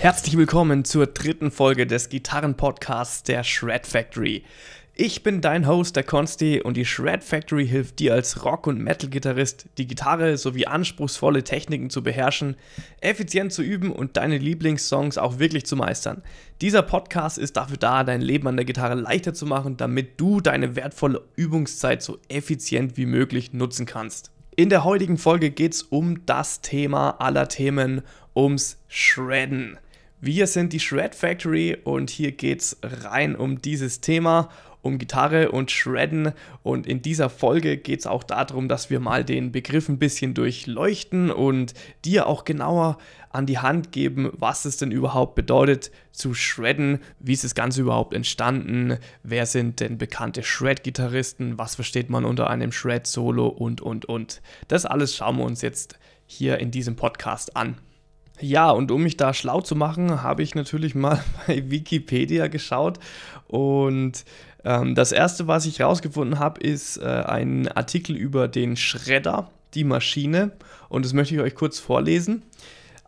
[0.00, 4.44] Herzlich willkommen zur dritten Folge des Gitarrenpodcasts der Shred Factory.
[4.94, 8.78] Ich bin dein Host, der Consti, und die Shred Factory hilft dir als Rock- und
[8.78, 12.56] Metal-Gitarrist, die Gitarre sowie anspruchsvolle Techniken zu beherrschen,
[13.02, 16.22] effizient zu üben und deine Lieblingssongs auch wirklich zu meistern.
[16.62, 20.40] Dieser Podcast ist dafür da, dein Leben an der Gitarre leichter zu machen, damit du
[20.40, 24.30] deine wertvolle Übungszeit so effizient wie möglich nutzen kannst.
[24.56, 28.00] In der heutigen Folge geht es um das Thema aller Themen,
[28.34, 29.78] ums Shredden.
[30.22, 34.50] Wir sind die Shred Factory und hier geht es rein um dieses Thema,
[34.82, 36.34] um Gitarre und Shredden.
[36.62, 40.34] Und in dieser Folge geht es auch darum, dass wir mal den Begriff ein bisschen
[40.34, 41.72] durchleuchten und
[42.04, 42.98] dir auch genauer
[43.30, 47.80] an die Hand geben, was es denn überhaupt bedeutet zu shredden, wie ist das Ganze
[47.80, 54.04] überhaupt entstanden, wer sind denn bekannte Shred-Gitarristen, was versteht man unter einem Shred-Solo und, und,
[54.04, 54.42] und.
[54.68, 57.76] Das alles schauen wir uns jetzt hier in diesem Podcast an.
[58.40, 62.98] Ja, und um mich da schlau zu machen, habe ich natürlich mal bei Wikipedia geschaut.
[63.48, 64.24] Und
[64.64, 69.84] ähm, das erste, was ich rausgefunden habe, ist äh, ein Artikel über den Schredder, die
[69.84, 70.52] Maschine.
[70.88, 72.42] Und das möchte ich euch kurz vorlesen.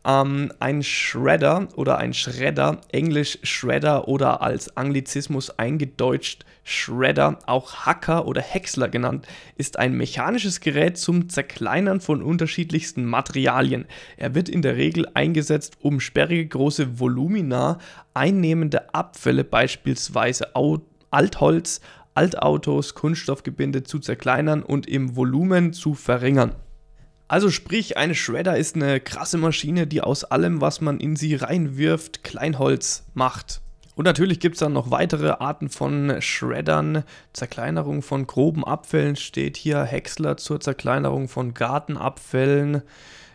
[0.05, 8.27] Ähm, ein Shredder oder ein Schredder, englisch Shredder oder als Anglizismus eingedeutscht Shredder, auch Hacker
[8.27, 13.87] oder Häcksler genannt, ist ein mechanisches Gerät zum Zerkleinern von unterschiedlichsten Materialien.
[14.17, 17.79] Er wird in der Regel eingesetzt, um sperrige große Volumina
[18.15, 20.53] einnehmende Abfälle, beispielsweise
[21.11, 21.81] Altholz,
[22.15, 26.55] Altautos, Kunststoffgebinde zu zerkleinern und im Volumen zu verringern.
[27.29, 31.35] Also sprich, eine Shredder ist eine krasse Maschine, die aus allem, was man in sie
[31.35, 33.63] reinwirft, Kleinholz macht.
[33.95, 37.05] Und natürlich gibt es dann noch weitere Arten von Shreddern.
[37.33, 39.83] Zerkleinerung von groben Abfällen steht hier.
[39.83, 42.83] Häcksler zur Zerkleinerung von Gartenabfällen.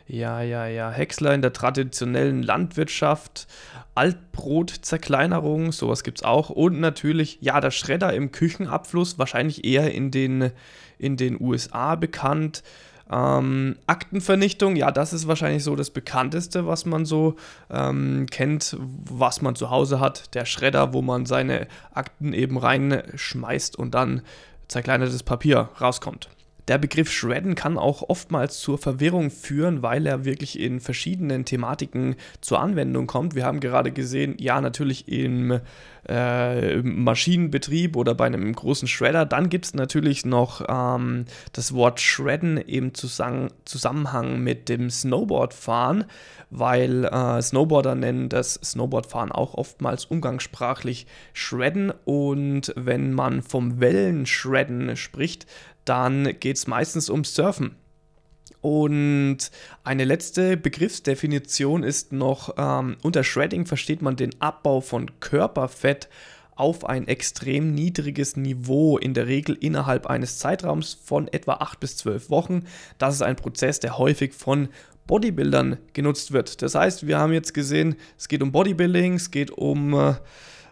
[0.08, 0.89] Ja, ja, ja.
[0.89, 3.48] Häcksler in der traditionellen Landwirtschaft.
[3.93, 6.49] Altbrotzerkleinerung, sowas gibt es auch.
[6.49, 10.52] Und natürlich, ja, der Schredder im Küchenabfluss, wahrscheinlich eher in den,
[10.98, 12.64] in den USA bekannt.
[13.11, 17.35] Ähm, Aktenvernichtung, ja, das ist wahrscheinlich so das bekannteste, was man so
[17.69, 20.33] ähm, kennt, was man zu Hause hat.
[20.35, 24.21] Der Schredder, wo man seine Akten eben reinschmeißt und dann
[24.67, 26.29] zerkleinertes Papier rauskommt.
[26.67, 32.16] Der Begriff Shredden kann auch oftmals zur Verwirrung führen, weil er wirklich in verschiedenen Thematiken
[32.42, 33.36] zur Anwendung kommt.
[33.36, 35.61] Wir haben gerade gesehen, ja, natürlich im,
[36.08, 39.26] äh, Maschinenbetrieb oder bei einem großen Shredder.
[39.26, 46.05] Dann gibt es natürlich noch ähm, das Wort Shredden im Zusammenhang mit dem Snowboardfahren,
[46.49, 51.92] weil äh, Snowboarder nennen das Snowboardfahren auch oftmals umgangssprachlich Shredden.
[52.05, 55.45] Und wenn man vom Wellenshredden spricht,
[55.87, 57.75] dann geht es meistens ums Surfen.
[58.61, 59.52] Und
[59.83, 66.09] eine letzte Begriffsdefinition ist noch, ähm, unter Shredding versteht man den Abbau von Körperfett
[66.55, 71.98] auf ein extrem niedriges Niveau, in der Regel innerhalb eines Zeitraums von etwa 8 bis
[71.98, 72.64] 12 Wochen.
[72.98, 74.69] Das ist ein Prozess, der häufig von
[75.05, 76.61] Bodybuildern genutzt wird.
[76.64, 79.93] Das heißt, wir haben jetzt gesehen, es geht um Bodybuilding, es geht um...
[79.93, 80.15] Äh,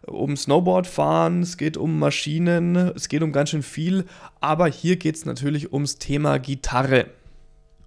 [0.07, 4.05] um Snowboardfahren, es geht um Maschinen, es geht um ganz schön viel,
[4.39, 7.07] aber hier geht es natürlich ums Thema Gitarre.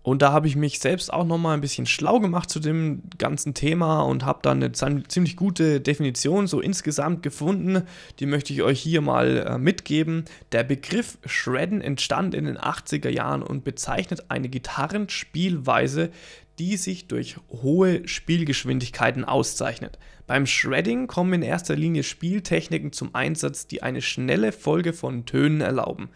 [0.08, 3.52] Und da habe ich mich selbst auch nochmal ein bisschen schlau gemacht zu dem ganzen
[3.52, 7.82] Thema und habe dann eine ziemlich gute Definition so insgesamt gefunden.
[8.18, 10.24] Die möchte ich euch hier mal äh, mitgeben.
[10.52, 16.10] Der Begriff Shredden entstand in den 80er Jahren und bezeichnet eine Gitarrenspielweise,
[16.58, 19.98] die sich durch hohe Spielgeschwindigkeiten auszeichnet.
[20.26, 25.60] Beim Shredding kommen in erster Linie Spieltechniken zum Einsatz, die eine schnelle Folge von Tönen
[25.60, 26.10] erlauben.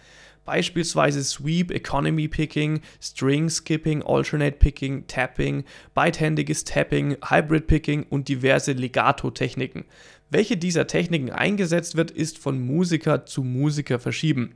[0.45, 5.65] Beispielsweise Sweep, Economy Picking, String Skipping, Alternate Picking, Tapping,
[5.95, 9.85] beidhändiges Tapping, Hybrid Picking und diverse Legato-Techniken.
[10.31, 14.55] Welche dieser Techniken eingesetzt wird, ist von Musiker zu Musiker verschieden.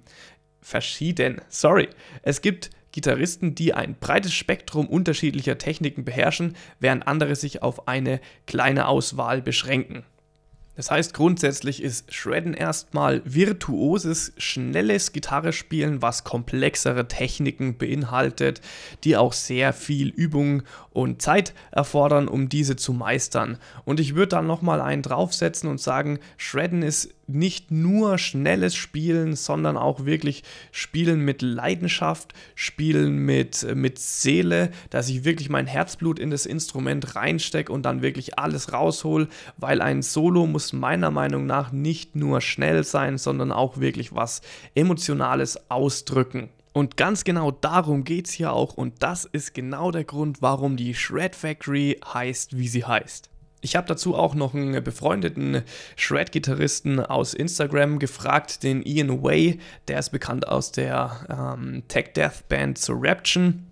[0.61, 1.89] Verschieden, sorry.
[2.23, 8.23] Es gibt Gitarristen, die ein breites Spektrum unterschiedlicher Techniken beherrschen, während andere sich auf eine
[8.47, 10.03] kleine Auswahl beschränken.
[10.77, 18.63] Das heißt, grundsätzlich ist Shredden erstmal virtuoses, schnelles Gitarrespielen, was komplexere Techniken beinhaltet,
[19.05, 23.59] die auch sehr viel Übung und Zeit erfordern, um diese zu meistern.
[23.85, 29.35] Und ich würde dann nochmal einen draufsetzen und sagen, Shredden ist nicht nur schnelles Spielen,
[29.35, 36.19] sondern auch wirklich Spielen mit Leidenschaft, Spielen mit, mit Seele, dass ich wirklich mein Herzblut
[36.19, 41.47] in das Instrument reinstecke und dann wirklich alles raushol, weil ein Solo muss meiner Meinung
[41.47, 44.43] nach nicht nur schnell sein, sondern auch wirklich was
[44.75, 46.51] Emotionales ausdrücken.
[46.73, 50.77] Und ganz genau darum geht es hier auch und das ist genau der Grund, warum
[50.77, 53.31] die Shred Factory heißt, wie sie heißt.
[53.67, 55.63] Ich habe dazu auch noch einen befreundeten
[55.97, 59.59] Shred-Gitarristen aus Instagram gefragt, den Ian Way.
[59.89, 63.67] Der ist bekannt aus der ähm, Tech-Death-Band Surraption,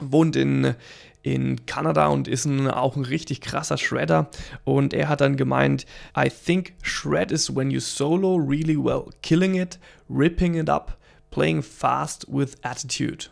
[0.00, 0.74] wohnt in,
[1.22, 4.28] in Kanada und ist ein, auch ein richtig krasser Shredder.
[4.64, 5.86] Und er hat dann gemeint,
[6.18, 9.78] I think Shred is when you solo really well, killing it,
[10.10, 10.98] ripping it up,
[11.30, 13.28] playing fast with attitude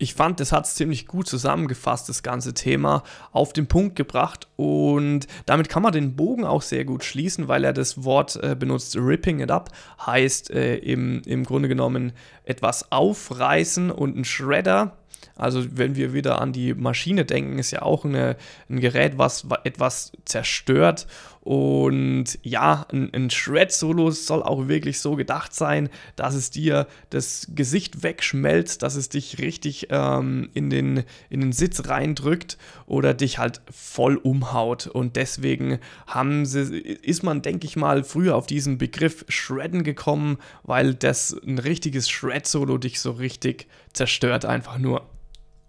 [0.00, 3.02] ich fand, das hat es ziemlich gut zusammengefasst, das ganze Thema
[3.32, 7.64] auf den Punkt gebracht und damit kann man den Bogen auch sehr gut schließen, weil
[7.64, 9.70] er das Wort äh, benutzt, ripping it up,
[10.06, 12.12] heißt äh, im, im Grunde genommen
[12.44, 14.96] etwas aufreißen und ein Shredder
[15.40, 18.36] also wenn wir wieder an die Maschine denken, ist ja auch eine,
[18.68, 21.06] ein Gerät, was etwas zerstört.
[21.42, 27.46] Und ja, ein, ein Shred-Solo soll auch wirklich so gedacht sein, dass es dir das
[27.54, 33.38] Gesicht wegschmelzt, dass es dich richtig ähm, in, den, in den Sitz reindrückt oder dich
[33.38, 34.86] halt voll umhaut.
[34.86, 40.36] Und deswegen haben sie, ist man, denke ich mal, früher auf diesen Begriff Shredden gekommen,
[40.62, 45.06] weil das ein richtiges Shred-Solo dich so richtig zerstört einfach nur.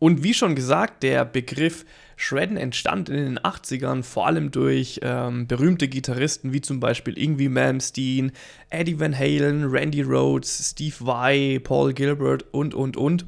[0.01, 5.45] Und wie schon gesagt, der Begriff Shredden entstand in den 80ern vor allem durch ähm,
[5.45, 8.31] berühmte Gitarristen wie zum Beispiel Ingwie Malmsteen,
[8.71, 13.27] Eddie Van Halen, Randy Rhodes, Steve Vai, Paul Gilbert und, und, und.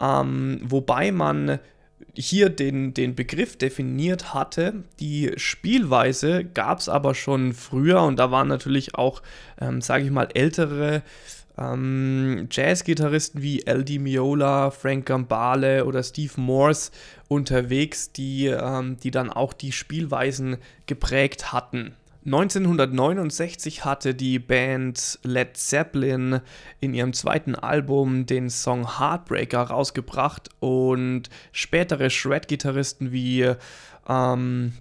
[0.00, 1.58] Ähm, wobei man
[2.14, 4.84] hier den, den Begriff definiert hatte.
[5.00, 9.22] Die Spielweise gab es aber schon früher und da waren natürlich auch,
[9.60, 11.02] ähm, sage ich mal, ältere
[11.58, 13.98] ähm, Jazz-Gitarristen wie L.D.
[13.98, 16.90] Miola, Frank Gambale oder Steve Morse
[17.28, 21.94] unterwegs, die, ähm, die dann auch die Spielweisen geprägt hatten.
[22.26, 26.40] 1969 hatte die Band Led Zeppelin
[26.80, 33.52] in ihrem zweiten Album den Song Heartbreaker rausgebracht und spätere Shred-Gitarristen wie
[34.08, 34.72] ähm,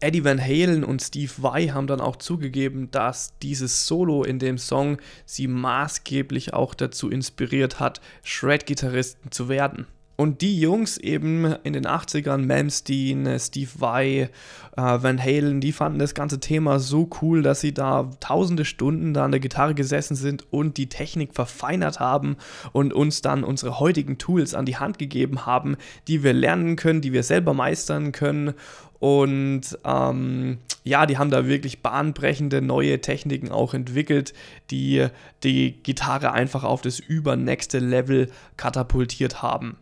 [0.00, 4.58] Eddie Van Halen und Steve Vai haben dann auch zugegeben, dass dieses Solo in dem
[4.58, 9.86] Song sie maßgeblich auch dazu inspiriert hat, Shred-Gitarristen zu werden.
[10.16, 14.30] Und die Jungs eben in den 80ern, Malmsteen, Steve Vai,
[14.76, 19.12] äh, Van Halen, die fanden das ganze Thema so cool, dass sie da tausende Stunden
[19.12, 22.36] da an der Gitarre gesessen sind und die Technik verfeinert haben
[22.72, 25.76] und uns dann unsere heutigen Tools an die Hand gegeben haben,
[26.08, 28.54] die wir lernen können, die wir selber meistern können
[28.98, 34.32] und ähm, ja, die haben da wirklich bahnbrechende neue Techniken auch entwickelt,
[34.70, 35.06] die
[35.42, 39.76] die Gitarre einfach auf das übernächste Level katapultiert haben.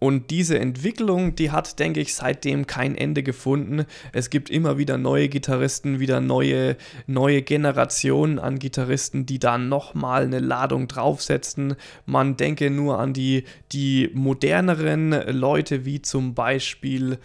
[0.00, 3.84] Und diese Entwicklung, die hat, denke ich, seitdem kein Ende gefunden.
[4.14, 10.24] Es gibt immer wieder neue Gitarristen, wieder neue, neue Generationen an Gitarristen, die da nochmal
[10.24, 11.76] eine Ladung draufsetzen.
[12.06, 17.18] Man denke nur an die, die moderneren Leute, wie zum Beispiel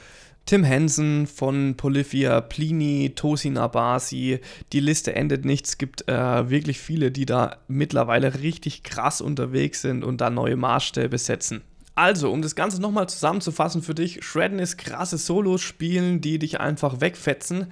[0.45, 4.39] Tim Henson von Polyphia, Plini, Tosin Abasi,
[4.73, 5.65] die Liste endet nicht.
[5.65, 10.55] Es gibt äh, wirklich viele, die da mittlerweile richtig krass unterwegs sind und da neue
[10.55, 11.61] Maßstäbe setzen.
[11.95, 16.59] Also, um das Ganze nochmal zusammenzufassen für dich, Shredden ist krasse Solos spielen, die dich
[16.59, 17.71] einfach wegfetzen.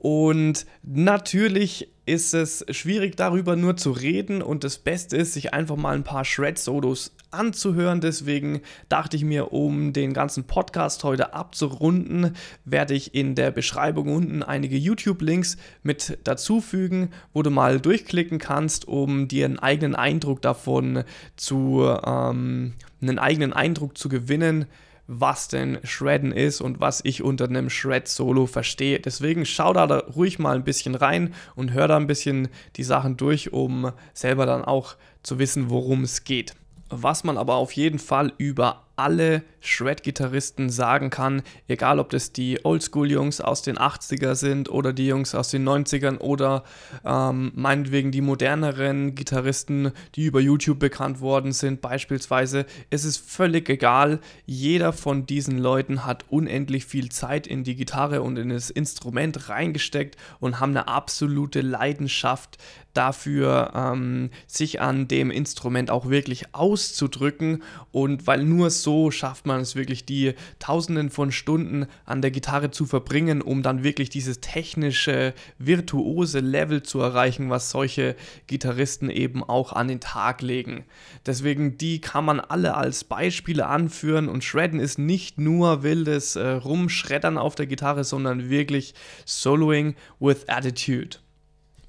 [0.00, 5.76] Und natürlich ist es schwierig darüber nur zu reden und das Beste ist, sich einfach
[5.76, 8.00] mal ein paar Shred-Solos anzuhören.
[8.00, 12.34] Deswegen dachte ich mir, um den ganzen Podcast heute abzurunden,
[12.64, 18.88] werde ich in der Beschreibung unten einige YouTube-Links mit dazufügen, wo du mal durchklicken kannst,
[18.88, 21.04] um dir einen eigenen Eindruck davon
[21.36, 22.72] zu, ähm,
[23.02, 24.64] einen eigenen Eindruck zu gewinnen
[25.08, 29.00] was denn Shredden ist und was ich unter einem Shred-Solo verstehe.
[29.00, 33.16] Deswegen schau da, ruhig mal ein bisschen rein und hör da ein bisschen die Sachen
[33.16, 36.54] durch, um selber dann auch zu wissen, worum es geht.
[36.90, 42.64] Was man aber auf jeden Fall über alle Shred-Gitarristen sagen kann, egal ob das die
[42.64, 46.64] Oldschool-Jungs aus den 80er sind oder die Jungs aus den 90ern oder
[47.04, 52.66] ähm, meinetwegen die moderneren Gitarristen, die über YouTube bekannt worden sind, beispielsweise.
[52.90, 58.22] Es ist völlig egal, jeder von diesen Leuten hat unendlich viel Zeit in die Gitarre
[58.22, 62.58] und in das Instrument reingesteckt und haben eine absolute Leidenschaft
[62.94, 67.62] dafür, ähm, sich an dem Instrument auch wirklich auszudrücken
[67.92, 72.30] und weil nur so so schafft man es wirklich, die Tausenden von Stunden an der
[72.30, 78.16] Gitarre zu verbringen, um dann wirklich dieses technische, virtuose Level zu erreichen, was solche
[78.46, 80.86] Gitarristen eben auch an den Tag legen.
[81.26, 86.48] Deswegen, die kann man alle als Beispiele anführen und Shredden ist nicht nur wildes äh,
[86.48, 88.94] Rumschreddern auf der Gitarre, sondern wirklich
[89.26, 91.18] Soloing with Attitude.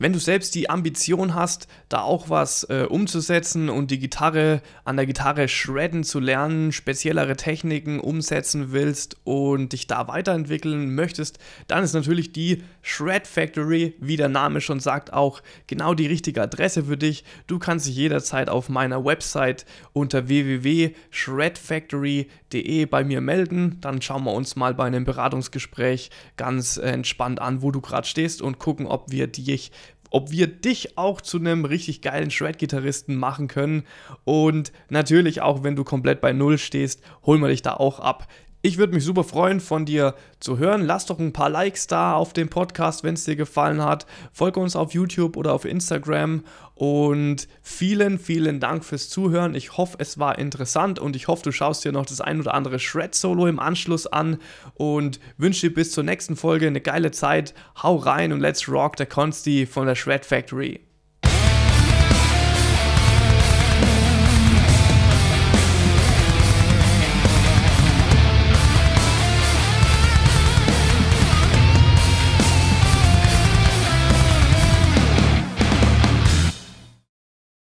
[0.02, 4.96] Wenn du selbst die Ambition hast, da auch was äh, umzusetzen und die Gitarre an
[4.96, 11.38] der Gitarre shredden zu lernen, speziellere Techniken umsetzen willst und dich da weiterentwickeln möchtest,
[11.68, 16.42] dann ist natürlich die Shred Factory, wie der Name schon sagt, auch genau die richtige
[16.42, 17.26] Adresse für dich.
[17.48, 23.80] Du kannst dich jederzeit auf meiner Website unter www.shredfactory.de bei mir melden.
[23.82, 28.42] Dann schauen wir uns mal bei einem Beratungsgespräch ganz entspannt an, wo du gerade stehst
[28.42, 29.74] und gucken, ob wir dich
[30.10, 33.84] ob wir dich auch zu einem richtig geilen Shred-Gitarristen machen können.
[34.24, 38.28] Und natürlich auch, wenn du komplett bei Null stehst, holen wir dich da auch ab.
[38.62, 40.84] Ich würde mich super freuen, von dir zu hören.
[40.84, 44.06] Lass doch ein paar Likes da auf dem Podcast, wenn es dir gefallen hat.
[44.34, 46.44] Folge uns auf YouTube oder auf Instagram.
[46.76, 49.56] Und vielen, vielen Dank fürs Zuhören.
[49.56, 52.54] Ich hoffe, es war interessant und ich hoffe, du schaust dir noch das ein oder
[52.54, 54.40] andere Shred-Solo im Anschluss an.
[54.74, 57.54] Und wünsche dir bis zur nächsten Folge eine geile Zeit.
[57.82, 60.82] Hau rein und let's rock der Consti von der Shred Factory.